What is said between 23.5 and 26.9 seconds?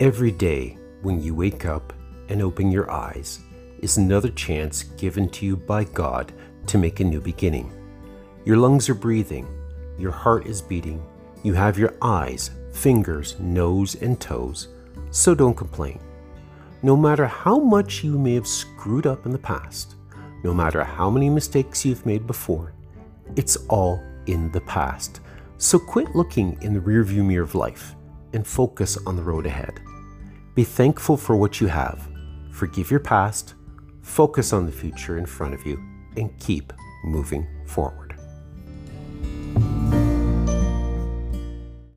all in the past. So quit looking in the